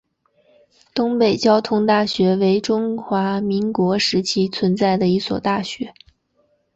[0.95, 5.93] 东北交通大学为中华民国时期存在的一所大学。